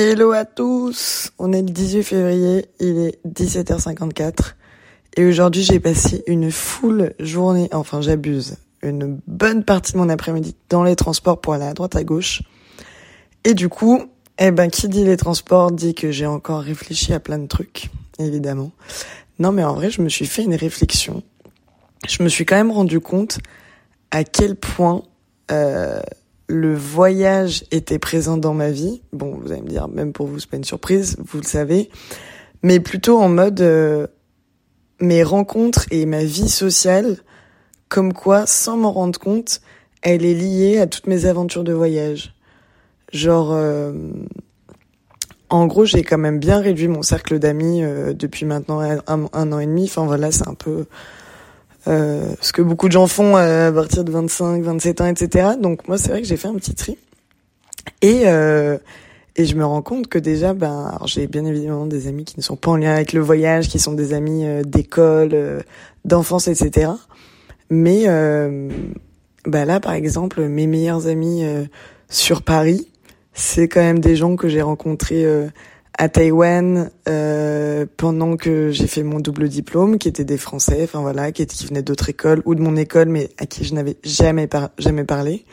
Hello 0.00 0.30
à 0.30 0.44
tous 0.44 1.32
On 1.40 1.52
est 1.52 1.60
le 1.60 1.70
18 1.70 2.04
février, 2.04 2.66
il 2.78 2.98
est 2.98 3.18
17h54 3.26 4.54
et 5.16 5.26
aujourd'hui 5.26 5.64
j'ai 5.64 5.80
passé 5.80 6.22
une 6.28 6.52
full 6.52 7.14
journée, 7.18 7.68
enfin 7.72 8.00
j'abuse, 8.00 8.58
une 8.80 9.18
bonne 9.26 9.64
partie 9.64 9.94
de 9.94 9.98
mon 9.98 10.08
après-midi 10.08 10.54
dans 10.68 10.84
les 10.84 10.94
transports 10.94 11.40
pour 11.40 11.54
aller 11.54 11.64
à 11.64 11.74
droite 11.74 11.96
à 11.96 12.04
gauche. 12.04 12.42
Et 13.42 13.54
du 13.54 13.68
coup, 13.68 14.04
eh 14.38 14.52
ben 14.52 14.70
qui 14.70 14.86
dit 14.86 15.04
les 15.04 15.16
transports 15.16 15.72
dit 15.72 15.96
que 15.96 16.12
j'ai 16.12 16.26
encore 16.26 16.60
réfléchi 16.60 17.12
à 17.12 17.18
plein 17.18 17.40
de 17.40 17.48
trucs, 17.48 17.90
évidemment. 18.20 18.70
Non 19.40 19.50
mais 19.50 19.64
en 19.64 19.74
vrai 19.74 19.90
je 19.90 20.00
me 20.00 20.08
suis 20.08 20.26
fait 20.26 20.44
une 20.44 20.54
réflexion. 20.54 21.24
Je 22.06 22.22
me 22.22 22.28
suis 22.28 22.46
quand 22.46 22.54
même 22.54 22.70
rendu 22.70 23.00
compte 23.00 23.40
à 24.12 24.22
quel 24.22 24.54
point 24.54 25.02
euh, 25.50 25.98
le 26.48 26.74
voyage 26.74 27.64
était 27.70 27.98
présent 27.98 28.38
dans 28.38 28.54
ma 28.54 28.70
vie. 28.70 29.02
Bon, 29.12 29.36
vous 29.36 29.52
allez 29.52 29.62
me 29.62 29.68
dire, 29.68 29.86
même 29.88 30.12
pour 30.12 30.26
vous, 30.26 30.38
c'est 30.38 30.48
pas 30.48 30.56
une 30.56 30.64
surprise, 30.64 31.16
vous 31.18 31.38
le 31.38 31.46
savez. 31.46 31.90
Mais 32.62 32.80
plutôt 32.80 33.18
en 33.18 33.28
mode 33.28 33.60
euh, 33.60 34.06
mes 35.00 35.22
rencontres 35.22 35.86
et 35.90 36.06
ma 36.06 36.24
vie 36.24 36.48
sociale, 36.48 37.18
comme 37.88 38.12
quoi, 38.12 38.46
sans 38.46 38.76
m'en 38.78 38.92
rendre 38.92 39.18
compte, 39.18 39.60
elle 40.02 40.24
est 40.24 40.34
liée 40.34 40.78
à 40.78 40.86
toutes 40.86 41.06
mes 41.06 41.26
aventures 41.26 41.64
de 41.64 41.72
voyage. 41.72 42.34
Genre, 43.12 43.52
euh, 43.52 43.92
en 45.50 45.66
gros, 45.66 45.84
j'ai 45.84 46.02
quand 46.02 46.18
même 46.18 46.38
bien 46.38 46.60
réduit 46.60 46.88
mon 46.88 47.02
cercle 47.02 47.38
d'amis 47.38 47.82
euh, 47.82 48.14
depuis 48.14 48.46
maintenant 48.46 48.80
un, 48.80 49.00
un, 49.06 49.52
an 49.52 49.58
et 49.58 49.66
demi. 49.66 49.84
Enfin 49.84 50.06
voilà, 50.06 50.30
c'est 50.30 50.48
un 50.48 50.54
peu 50.54 50.86
euh, 51.86 52.34
ce 52.40 52.52
que 52.52 52.62
beaucoup 52.62 52.88
de 52.88 52.92
gens 52.92 53.06
font 53.06 53.36
à 53.36 53.70
partir 53.72 54.04
de 54.04 54.10
25, 54.10 54.62
27 54.62 55.00
ans, 55.00 55.06
etc. 55.06 55.50
Donc 55.60 55.86
moi, 55.88 55.98
c'est 55.98 56.10
vrai 56.10 56.22
que 56.22 56.28
j'ai 56.28 56.36
fait 56.36 56.48
un 56.48 56.54
petit 56.54 56.74
tri. 56.74 56.98
Et, 58.02 58.22
euh, 58.26 58.78
et 59.38 59.44
je 59.44 59.54
me 59.54 59.64
rends 59.64 59.82
compte 59.82 60.08
que 60.08 60.18
déjà, 60.18 60.52
ben, 60.52 60.98
j'ai 61.04 61.28
bien 61.28 61.44
évidemment 61.44 61.86
des 61.86 62.08
amis 62.08 62.24
qui 62.24 62.36
ne 62.36 62.42
sont 62.42 62.56
pas 62.56 62.72
en 62.72 62.76
lien 62.76 62.92
avec 62.92 63.12
le 63.12 63.20
voyage, 63.20 63.68
qui 63.68 63.78
sont 63.78 63.92
des 63.92 64.12
amis 64.12 64.44
euh, 64.44 64.64
d'école, 64.64 65.30
euh, 65.32 65.60
d'enfance, 66.04 66.48
etc. 66.48 66.90
Mais 67.70 68.04
euh, 68.08 68.68
ben 69.46 69.64
là, 69.64 69.78
par 69.78 69.92
exemple, 69.92 70.42
mes 70.48 70.66
meilleurs 70.66 71.06
amis 71.06 71.44
sur 72.08 72.42
Paris, 72.42 72.88
c'est 73.32 73.68
quand 73.68 73.80
même 73.80 74.00
des 74.00 74.16
gens 74.16 74.34
que 74.34 74.48
j'ai 74.48 74.62
rencontrés 74.62 75.24
à 75.98 76.08
Taïwan 76.08 76.90
euh, 77.08 77.84
pendant 77.96 78.36
que 78.36 78.70
j'ai 78.70 78.86
fait 78.86 79.02
mon 79.02 79.18
double 79.18 79.48
diplôme, 79.48 79.98
qui 79.98 80.06
étaient 80.06 80.24
des 80.24 80.38
Français, 80.38 80.80
enfin 80.84 81.00
voilà, 81.00 81.32
qui, 81.32 81.44
venaient 81.66 81.82
d'autres 81.82 82.08
écoles 82.08 82.40
ou 82.44 82.54
de 82.54 82.62
mon 82.62 82.76
école, 82.76 83.08
mais 83.08 83.30
à 83.36 83.46
qui 83.46 83.64
je 83.64 83.74
n'avais 83.74 83.96
jamais 84.04 84.46
par 84.46 84.70
jamais 84.78 85.02
parlé, 85.02 85.44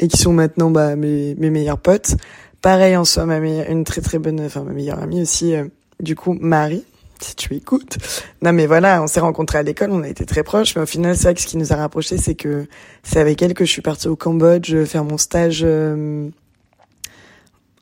et 0.00 0.08
qui 0.08 0.16
sont 0.16 0.32
maintenant 0.32 0.70
bah, 0.70 0.96
mes, 0.96 1.34
meilleurs 1.34 1.78
potes. 1.78 2.16
Pareil 2.62 2.96
en 2.96 3.04
soi, 3.04 3.26
ma 3.26 3.38
meilleure, 3.38 3.68
une 3.68 3.84
très 3.84 4.00
très 4.00 4.18
bonne, 4.18 4.40
enfin 4.40 4.62
ma 4.62 4.72
meilleure 4.72 4.98
amie 4.98 5.20
aussi, 5.20 5.54
euh, 5.54 5.64
du 6.00 6.16
coup 6.16 6.38
Marie, 6.40 6.84
si 7.20 7.36
tu 7.36 7.54
écoutes. 7.54 7.98
Non 8.40 8.54
mais 8.54 8.66
voilà, 8.66 9.02
on 9.02 9.06
s'est 9.06 9.20
rencontrés 9.20 9.58
à 9.58 9.62
l'école, 9.62 9.90
on 9.90 10.02
a 10.02 10.08
été 10.08 10.24
très 10.24 10.42
proches, 10.42 10.74
mais 10.74 10.82
au 10.82 10.86
final 10.86 11.16
c'est 11.16 11.24
vrai 11.24 11.34
que 11.34 11.42
ce 11.42 11.46
qui 11.46 11.58
nous 11.58 11.70
a 11.70 11.76
rapprochés, 11.76 12.16
c'est 12.16 12.34
que 12.34 12.66
c'est 13.02 13.20
avec 13.20 13.42
elle 13.42 13.52
que 13.52 13.66
je 13.66 13.70
suis 13.70 13.82
partie 13.82 14.08
au 14.08 14.16
Cambodge 14.16 14.84
faire 14.84 15.04
mon 15.04 15.18
stage. 15.18 15.60
Euh, 15.64 16.30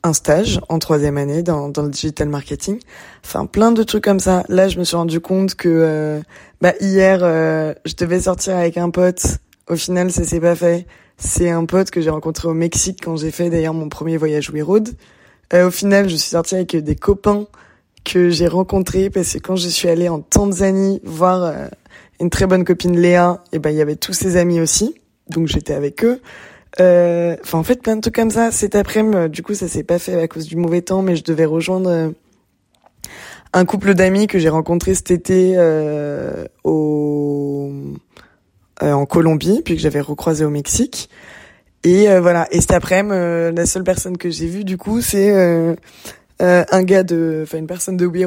un 0.03 0.13
stage 0.13 0.59
en 0.69 0.79
troisième 0.79 1.17
année 1.17 1.43
dans, 1.43 1.69
dans 1.69 1.83
le 1.83 1.89
digital 1.89 2.29
marketing. 2.29 2.79
Enfin, 3.23 3.45
plein 3.45 3.71
de 3.71 3.83
trucs 3.83 4.03
comme 4.03 4.19
ça. 4.19 4.43
Là, 4.49 4.67
je 4.67 4.79
me 4.79 4.83
suis 4.83 4.95
rendu 4.95 5.19
compte 5.19 5.55
que 5.55 5.69
euh, 5.69 6.21
bah, 6.61 6.73
hier, 6.81 7.19
euh, 7.21 7.73
je 7.85 7.93
devais 7.95 8.21
sortir 8.21 8.55
avec 8.55 8.77
un 8.77 8.89
pote. 8.89 9.37
Au 9.69 9.75
final, 9.75 10.11
ça 10.11 10.23
s'est 10.23 10.39
pas 10.39 10.55
fait. 10.55 10.87
C'est 11.17 11.49
un 11.49 11.65
pote 11.65 11.91
que 11.91 12.01
j'ai 12.01 12.09
rencontré 12.09 12.47
au 12.47 12.53
Mexique 12.53 12.99
quand 13.03 13.15
j'ai 13.15 13.31
fait 13.31 13.49
d'ailleurs 13.49 13.75
mon 13.75 13.89
premier 13.89 14.17
voyage 14.17 14.49
We 14.49 14.63
Road. 14.63 14.89
Euh, 15.53 15.67
au 15.67 15.71
final, 15.71 16.09
je 16.09 16.15
suis 16.15 16.31
sortie 16.31 16.55
avec 16.55 16.75
des 16.75 16.95
copains 16.95 17.45
que 18.03 18.29
j'ai 18.31 18.47
rencontrés 18.47 19.11
parce 19.11 19.33
que 19.33 19.37
quand 19.37 19.55
je 19.55 19.67
suis 19.67 19.87
allée 19.87 20.09
en 20.09 20.19
Tanzanie 20.19 20.99
voir 21.03 21.53
une 22.19 22.31
très 22.31 22.47
bonne 22.47 22.63
copine 22.63 22.99
Léa, 22.99 23.43
et 23.51 23.59
ben 23.59 23.69
il 23.69 23.75
y 23.75 23.81
avait 23.81 23.95
tous 23.95 24.13
ses 24.13 24.37
amis 24.37 24.59
aussi. 24.59 24.95
Donc 25.29 25.47
j'étais 25.47 25.73
avec 25.73 26.03
eux. 26.03 26.19
Euh, 26.79 27.35
enfin, 27.43 27.57
en 27.57 27.63
fait, 27.63 27.81
plein 27.81 27.95
de 27.95 28.01
trucs 28.01 28.15
comme 28.15 28.29
ça. 28.29 28.51
Cet 28.51 28.75
après-midi, 28.75 29.17
euh, 29.17 29.27
du 29.27 29.43
coup, 29.43 29.53
ça 29.53 29.67
s'est 29.67 29.83
pas 29.83 29.99
fait 29.99 30.19
à 30.19 30.27
cause 30.27 30.45
du 30.47 30.55
mauvais 30.55 30.81
temps, 30.81 31.01
mais 31.01 31.15
je 31.15 31.23
devais 31.23 31.45
rejoindre 31.45 31.89
euh, 31.89 32.09
un 33.53 33.65
couple 33.65 33.93
d'amis 33.93 34.27
que 34.27 34.39
j'ai 34.39 34.49
rencontré 34.49 34.93
cet 34.93 35.11
été 35.11 35.55
euh, 35.57 36.45
au 36.63 37.71
en 38.81 39.05
Colombie, 39.05 39.61
puis 39.63 39.75
que 39.75 39.81
j'avais 39.81 40.01
recroisé 40.01 40.43
au 40.43 40.49
Mexique. 40.49 41.09
Et 41.83 42.07
voilà. 42.17 42.47
Et 42.51 42.61
cet 42.61 42.71
après-midi, 42.71 43.55
la 43.55 43.65
seule 43.67 43.83
personne 43.83 44.17
que 44.17 44.31
j'ai 44.31 44.47
vue, 44.47 44.63
du 44.63 44.77
coup, 44.77 45.01
c'est 45.01 45.31
un 46.39 46.83
gars 46.83 47.03
de, 47.03 47.41
enfin 47.43 47.59
une 47.59 47.67
personne 47.67 47.95
de 47.95 48.07
We 48.07 48.25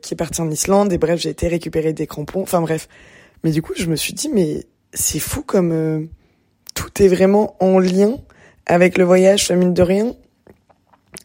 qui 0.00 0.14
est 0.14 0.16
parti 0.16 0.40
en 0.40 0.48
Islande. 0.48 0.92
Et 0.92 0.98
bref, 0.98 1.18
j'ai 1.18 1.30
été 1.30 1.48
récupérer 1.48 1.92
des 1.92 2.06
crampons. 2.06 2.42
Enfin 2.42 2.60
bref. 2.60 2.88
Mais 3.42 3.50
du 3.50 3.62
coup, 3.62 3.72
je 3.76 3.86
me 3.86 3.96
suis 3.96 4.12
dit, 4.12 4.30
mais 4.32 4.64
c'est 4.92 5.18
fou 5.18 5.42
comme 5.42 6.08
tout 6.80 7.02
est 7.02 7.08
vraiment 7.08 7.56
en 7.60 7.78
lien 7.78 8.16
avec 8.64 8.96
le 8.96 9.04
voyage, 9.04 9.46
famille 9.46 9.74
de 9.74 9.82
rien. 9.82 10.14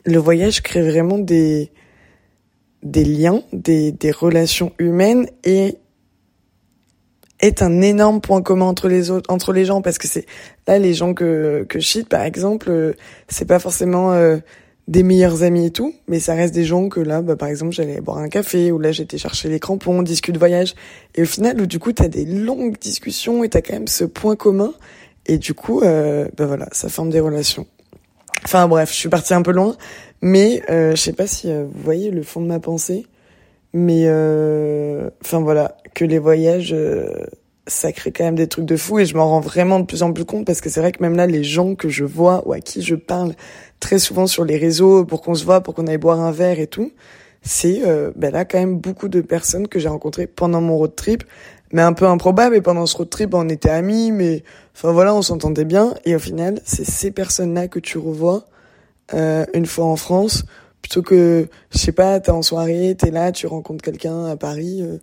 Le 0.06 0.18
voyage 0.18 0.62
crée 0.62 0.82
vraiment 0.82 1.18
des, 1.18 1.72
des 2.84 3.06
liens, 3.06 3.42
des, 3.54 3.94
des 3.94 4.12
relations 4.12 4.74
humaines 4.80 5.30
et 5.46 5.78
est 7.40 7.62
un 7.62 7.82
énorme 7.82 8.20
point 8.20 8.42
commun 8.42 8.66
entre 8.66 8.90
les 8.90 9.12
autres, 9.12 9.32
entre 9.32 9.54
les 9.54 9.64
gens, 9.64 9.82
parce 9.82 9.98
que 9.98 10.10
c'est 10.10 10.26
là 10.68 10.78
les 10.78 10.94
gens 10.94 11.14
que 11.14 11.66
que 11.70 11.80
je 11.80 12.02
par 12.02 12.24
exemple, 12.24 12.70
euh, 12.70 12.94
c'est 13.30 13.48
pas 13.48 13.60
forcément 13.60 14.12
euh, 14.12 14.38
des 14.90 15.04
meilleurs 15.04 15.44
amis 15.44 15.68
et 15.68 15.72
tout, 15.72 15.94
mais 16.08 16.20
ça 16.20 16.34
reste 16.34 16.54
des 16.54 16.66
gens 16.66 16.90
que 16.90 17.00
là, 17.00 17.22
bah, 17.22 17.38
par 17.38 17.48
exemple, 17.48 17.74
j'allais 17.74 18.02
boire 18.02 18.18
un 18.18 18.30
café 18.30 18.72
ou 18.74 18.80
là 18.80 18.92
j'étais 18.92 19.18
chercher 19.18 19.48
les 19.48 19.60
crampons, 19.60 20.00
on 20.00 20.02
discute 20.02 20.38
voyage, 20.38 20.76
et 21.16 21.22
au 21.22 21.26
final, 21.26 21.66
du 21.66 21.80
coup, 21.80 21.94
t'as 21.94 22.10
des 22.10 22.26
longues 22.26 22.78
discussions 22.78 23.44
et 23.44 23.50
t'as 23.50 23.62
quand 23.62 23.74
même 23.74 23.88
ce 23.88 24.04
point 24.04 24.36
commun 24.36 24.74
et 25.26 25.38
du 25.38 25.54
coup, 25.54 25.82
euh, 25.82 26.28
ben 26.38 26.46
voilà, 26.46 26.68
ça 26.72 26.90
forme 26.90 27.10
des 27.10 27.20
relations. 27.20 27.66
Enfin 28.44 28.68
bref, 28.68 28.92
je 28.92 28.96
suis 28.96 29.10
partie 29.10 29.34
un 29.34 29.42
peu 29.42 29.52
loin, 29.52 29.76
mais 30.22 30.62
euh, 30.70 30.92
je 30.92 31.02
sais 31.02 31.14
pas 31.14 31.26
si 31.26 31.50
euh, 31.50 31.66
vous 31.66 31.82
voyez 31.82 32.12
le 32.12 32.22
fond 32.22 32.42
de 32.42 32.46
ma 32.46 32.60
pensée, 32.60 33.08
mais 33.74 34.04
euh, 34.06 35.10
enfin 35.24 35.40
voilà, 35.40 35.78
que 35.96 36.06
les 36.06 36.20
voyages, 36.20 36.72
euh, 36.72 37.10
ça 37.66 37.92
crée 37.92 38.12
quand 38.12 38.24
même 38.24 38.36
des 38.36 38.48
trucs 38.48 38.66
de 38.66 38.78
fou 38.78 39.00
et 39.00 39.06
je 39.06 39.18
m'en 39.18 39.28
rends 39.28 39.40
vraiment 39.40 39.80
de 39.80 39.86
plus 39.86 40.04
en 40.04 40.14
plus 40.14 40.26
compte 40.26 40.46
parce 40.46 40.62
que 40.62 40.70
c'est 40.70 40.80
vrai 40.80 40.92
que 40.92 41.02
même 41.02 41.16
là, 41.16 41.26
les 41.26 41.44
gens 41.44 41.74
que 41.74 41.90
je 41.90 42.04
vois 42.04 42.48
ou 42.48 42.54
à 42.54 42.60
qui 42.60 42.84
je 42.84 42.94
parle 42.94 43.34
très 43.80 43.98
souvent 43.98 44.28
sur 44.28 44.46
les 44.46 44.58
réseaux 44.58 45.06
pour 45.06 45.24
qu'on 45.24 45.34
se 45.34 45.44
voit, 45.44 45.62
pour 45.62 45.74
qu'on 45.74 45.88
aille 45.88 45.98
boire 45.98 46.20
un 46.20 46.32
verre 46.32 46.60
et 46.60 46.68
tout, 46.68 46.92
c'est 47.42 47.82
ben 48.16 48.32
là 48.32 48.46
quand 48.46 48.58
même 48.58 48.78
beaucoup 48.78 49.08
de 49.08 49.22
personnes 49.22 49.68
que 49.68 49.80
j'ai 49.80 49.88
rencontrées 49.88 50.26
pendant 50.26 50.62
mon 50.62 50.78
road 50.78 50.96
trip 50.96 51.24
mais 51.72 51.82
un 51.82 51.94
peu 51.94 52.06
improbable. 52.06 52.56
Et 52.56 52.62
pendant 52.62 52.86
ce 52.86 52.98
road 52.98 53.10
trip, 53.10 53.34
on 53.34 53.50
était 53.50 53.70
amis, 53.70 54.12
mais 54.12 54.44
enfin 54.76 54.92
voilà, 54.92 55.14
on 55.14 55.22
s'entendait 55.22 55.66
bien. 55.66 55.94
Et 56.06 56.16
au 56.16 56.20
final, 56.20 56.62
c'est 56.66 56.86
ces 56.86 57.12
personnes-là 57.12 57.68
que 57.68 57.80
tu 57.80 57.98
revois 57.98 58.46
euh, 59.14 59.46
une 59.54 59.66
fois 59.66 59.86
en 59.86 59.96
France, 59.96 60.46
plutôt 60.82 61.02
que, 61.02 61.48
je 61.72 61.78
sais 61.78 61.92
pas, 61.92 62.20
t'es 62.20 62.32
en 62.32 62.42
soirée, 62.42 62.96
t'es 62.98 63.12
là, 63.12 63.32
tu 63.32 63.48
rencontres 63.48 63.84
quelqu'un 63.84 64.26
à 64.26 64.36
Paris. 64.36 64.82
Euh, 64.82 64.98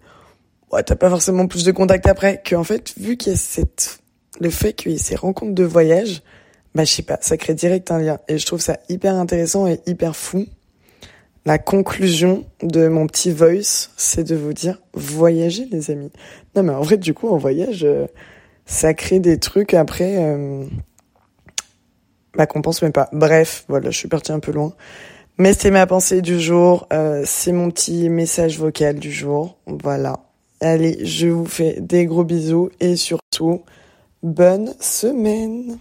ouais, 0.73 0.83
t'as 0.83 0.97
pas 0.97 1.11
forcément 1.11 1.47
plus 1.47 1.65
de 1.65 1.73
contact 1.73 2.07
après. 2.07 2.41
Que 2.45 2.57
en 2.57 2.65
fait, 2.65 2.95
vu 2.99 3.17
qu'il 3.17 3.33
y 3.33 3.35
a 3.35 3.39
cette, 3.39 4.01
le 4.41 4.51
fait 4.51 4.73
qu'il 4.73 4.93
y 4.93 4.95
ait 4.95 4.99
ces 4.99 5.17
rencontres 5.17 5.55
de 5.55 5.65
voyage, 5.65 6.23
bah 6.75 6.85
je 6.85 6.93
sais 6.93 7.03
pas, 7.03 7.19
ça 7.21 7.37
crée 7.37 7.55
direct 7.55 7.91
un 7.91 7.99
lien. 7.99 8.19
Et 8.29 8.39
je 8.39 8.47
trouve 8.47 8.61
ça 8.61 8.79
hyper 8.89 9.15
intéressant 9.15 9.67
et 9.67 9.81
hyper 9.87 10.17
fou 10.17 10.47
la 11.45 11.59
conclusion 11.59 12.45
de 12.63 12.89
mon 12.89 13.07
petit 13.07 13.31
voice, 13.31 13.91
c'est 13.97 14.25
de 14.25 14.37
vous 14.37 14.53
dire 14.53 14.81
voyagez 14.95 15.67
les 15.71 15.91
amis. 15.91 16.13
Non 16.55 16.63
mais 16.63 16.73
en 16.73 16.83
vrai 16.83 16.97
du 16.97 17.15
coup 17.15 17.29
en 17.29 17.37
voyage, 17.37 17.85
euh, 17.85 18.07
ça 18.65 18.95
crée 18.95 19.21
des 19.21 19.39
trucs 19.39 19.75
après 19.75 20.17
euh, 20.19 20.65
bah 22.35 22.47
qu'on 22.47 22.63
pense 22.63 22.83
même 22.83 22.93
pas. 22.93 23.09
Bref, 23.13 23.65
voilà, 23.69 23.91
je 23.91 23.99
suis 23.99 24.09
partie 24.09 24.33
un 24.33 24.41
peu 24.41 24.53
loin. 24.53 24.73
Mais 25.39 25.55
c'est 25.55 25.71
ma 25.71 25.87
pensée 25.87 26.23
du 26.23 26.39
jour, 26.41 26.87
euh, 26.93 27.23
c'est 27.27 27.53
mon 27.53 27.71
petit 27.71 28.09
message 28.09 28.59
vocal 28.59 28.99
du 28.99 29.11
jour. 29.11 29.59
Voilà. 29.67 30.21
Allez, 30.61 31.05
je 31.05 31.27
vous 31.27 31.47
fais 31.47 31.81
des 31.81 32.07
gros 32.07 32.25
bisous 32.25 32.71
et 32.81 32.97
surtout 32.97 33.63
bonne 34.23 34.75
semaine. 34.79 35.79